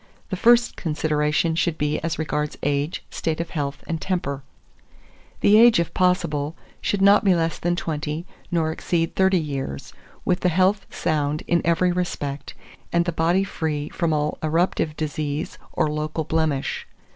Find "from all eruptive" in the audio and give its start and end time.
13.89-14.97